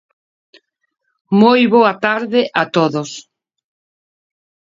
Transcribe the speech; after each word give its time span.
Moi 1.41 1.61
boa 1.75 1.93
tarde 2.05 2.41
a 2.61 2.63
todos. 2.75 3.11